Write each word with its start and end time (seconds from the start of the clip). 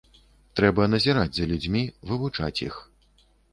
Трэба 0.59 0.87
назіраць 0.93 1.35
за 1.37 1.45
людзьмі, 1.53 1.83
вывучаць 2.11 2.53
іх. 2.71 2.83